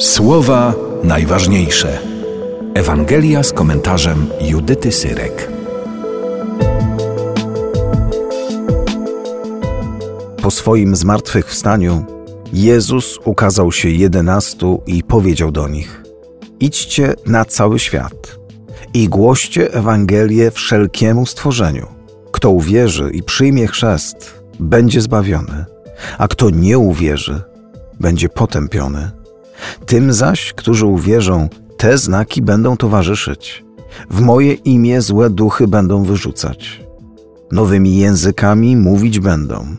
Słowa 0.00 0.74
najważniejsze. 1.04 1.98
Ewangelia 2.74 3.42
z 3.42 3.52
komentarzem 3.52 4.26
Judyty 4.40 4.92
Syrek. 4.92 5.52
Po 10.42 10.50
swoim 10.50 10.96
zmartwychwstaniu 10.96 12.04
Jezus 12.52 13.18
ukazał 13.24 13.72
się 13.72 13.88
jedenastu 13.88 14.82
i 14.86 15.02
powiedział 15.02 15.50
do 15.50 15.68
nich: 15.68 16.02
Idźcie 16.60 17.14
na 17.26 17.44
cały 17.44 17.78
świat 17.78 18.38
i 18.94 19.08
głoście 19.08 19.74
Ewangelię 19.74 20.50
wszelkiemu 20.50 21.26
stworzeniu. 21.26 21.86
Kto 22.32 22.50
uwierzy 22.50 23.10
i 23.12 23.22
przyjmie 23.22 23.66
chrzest, 23.66 24.40
będzie 24.60 25.00
zbawiony, 25.00 25.64
a 26.18 26.28
kto 26.28 26.50
nie 26.50 26.78
uwierzy, 26.78 27.42
będzie 28.00 28.28
potępiony. 28.28 29.19
Tym 29.86 30.12
zaś, 30.12 30.52
którzy 30.52 30.86
uwierzą, 30.86 31.48
te 31.76 31.98
znaki 31.98 32.42
będą 32.42 32.76
towarzyszyć. 32.76 33.64
W 34.10 34.20
moje 34.20 34.52
imię 34.52 35.02
złe 35.02 35.30
duchy 35.30 35.68
będą 35.68 36.04
wyrzucać. 36.04 36.80
Nowymi 37.52 37.98
językami 37.98 38.76
mówić 38.76 39.20
będą. 39.20 39.76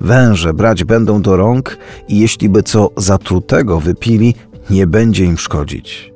Węże 0.00 0.54
brać 0.54 0.84
będą 0.84 1.22
do 1.22 1.36
rąk 1.36 1.78
i 2.08 2.18
jeśli 2.18 2.48
by 2.48 2.62
co 2.62 2.90
zatrutego 2.96 3.80
wypili, 3.80 4.34
nie 4.70 4.86
będzie 4.86 5.24
im 5.24 5.38
szkodzić. 5.38 6.12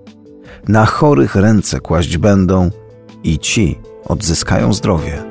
Na 0.68 0.86
chorych 0.86 1.34
ręce 1.34 1.80
kłaść 1.80 2.16
będą 2.18 2.70
i 3.24 3.38
ci 3.38 3.78
odzyskają 4.04 4.72
zdrowie. 4.72 5.22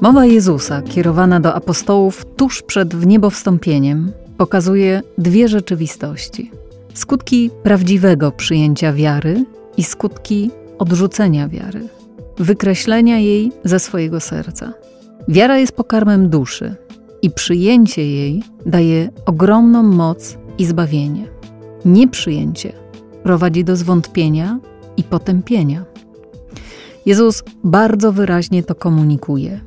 Mowa 0.00 0.24
Jezusa, 0.26 0.82
kierowana 0.82 1.40
do 1.40 1.54
apostołów 1.54 2.26
tuż 2.36 2.62
przed 2.62 2.94
wniebowstąpieniem, 2.94 4.12
pokazuje 4.36 5.02
dwie 5.18 5.48
rzeczywistości: 5.48 6.50
skutki 6.94 7.50
prawdziwego 7.62 8.32
przyjęcia 8.32 8.92
wiary 8.92 9.44
i 9.76 9.84
skutki 9.84 10.50
odrzucenia 10.78 11.48
wiary, 11.48 11.88
wykreślenia 12.38 13.18
jej 13.18 13.52
ze 13.64 13.78
swojego 13.78 14.20
serca. 14.20 14.72
Wiara 15.28 15.58
jest 15.58 15.72
pokarmem 15.72 16.28
duszy 16.28 16.74
i 17.22 17.30
przyjęcie 17.30 18.06
jej 18.10 18.42
daje 18.66 19.10
ogromną 19.26 19.82
moc 19.82 20.38
i 20.58 20.64
zbawienie. 20.64 21.26
Nieprzyjęcie 21.84 22.72
prowadzi 23.22 23.64
do 23.64 23.76
zwątpienia 23.76 24.58
i 24.96 25.02
potępienia. 25.02 25.84
Jezus 27.06 27.42
bardzo 27.64 28.12
wyraźnie 28.12 28.62
to 28.62 28.74
komunikuje. 28.74 29.60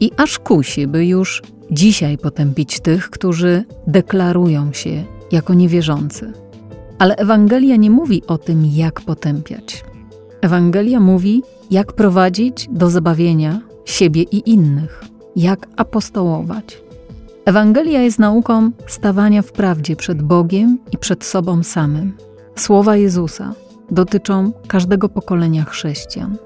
I 0.00 0.10
aż 0.16 0.38
kusi, 0.38 0.86
by 0.86 1.06
już 1.06 1.42
dzisiaj 1.70 2.18
potępić 2.18 2.80
tych, 2.80 3.10
którzy 3.10 3.64
deklarują 3.86 4.72
się 4.72 5.04
jako 5.32 5.54
niewierzący. 5.54 6.32
Ale 6.98 7.16
Ewangelia 7.16 7.76
nie 7.76 7.90
mówi 7.90 8.22
o 8.26 8.38
tym, 8.38 8.66
jak 8.66 9.00
potępiać. 9.00 9.84
Ewangelia 10.40 11.00
mówi, 11.00 11.42
jak 11.70 11.92
prowadzić 11.92 12.68
do 12.70 12.90
zabawienia 12.90 13.60
siebie 13.84 14.22
i 14.22 14.50
innych, 14.50 15.04
jak 15.36 15.66
apostołować. 15.76 16.82
Ewangelia 17.44 18.02
jest 18.02 18.18
nauką 18.18 18.70
stawania 18.86 19.42
w 19.42 19.52
prawdzie 19.52 19.96
przed 19.96 20.22
Bogiem 20.22 20.78
i 20.92 20.98
przed 20.98 21.24
sobą 21.24 21.62
samym. 21.62 22.16
Słowa 22.56 22.96
Jezusa 22.96 23.54
dotyczą 23.90 24.52
każdego 24.66 25.08
pokolenia 25.08 25.64
chrześcijan. 25.64 26.36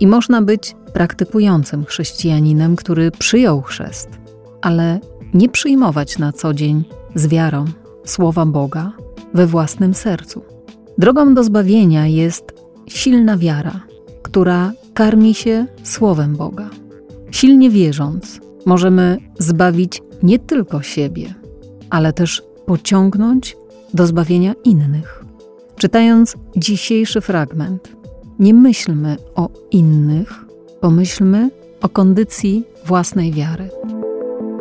I 0.00 0.06
można 0.06 0.42
być 0.42 0.76
praktykującym 0.92 1.84
chrześcijaninem, 1.84 2.76
który 2.76 3.10
przyjął 3.10 3.62
chrzest, 3.62 4.08
ale 4.62 5.00
nie 5.34 5.48
przyjmować 5.48 6.18
na 6.18 6.32
co 6.32 6.54
dzień 6.54 6.84
z 7.14 7.26
wiarą 7.26 7.64
słowa 8.04 8.46
Boga 8.46 8.92
we 9.34 9.46
własnym 9.46 9.94
sercu. 9.94 10.42
Drogą 10.98 11.34
do 11.34 11.44
zbawienia 11.44 12.06
jest 12.06 12.44
silna 12.86 13.36
wiara, 13.36 13.80
która 14.22 14.72
karmi 14.94 15.34
się 15.34 15.66
słowem 15.82 16.36
Boga. 16.36 16.70
Silnie 17.30 17.70
wierząc, 17.70 18.40
możemy 18.66 19.18
zbawić 19.38 20.02
nie 20.22 20.38
tylko 20.38 20.82
siebie, 20.82 21.34
ale 21.90 22.12
też 22.12 22.42
pociągnąć 22.66 23.56
do 23.94 24.06
zbawienia 24.06 24.54
innych. 24.64 25.24
Czytając 25.76 26.34
dzisiejszy 26.56 27.20
fragment, 27.20 27.96
nie 28.38 28.54
myślmy 28.54 29.16
o 29.34 29.48
innych, 29.70 30.44
pomyślmy 30.80 31.50
o 31.82 31.88
kondycji 31.88 32.64
własnej 32.86 33.32
wiary. 33.32 33.70